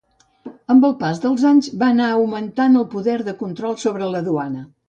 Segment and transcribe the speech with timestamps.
[0.75, 4.69] Amb el pas dels anys va anar augmentant el poder de control sobre la duana.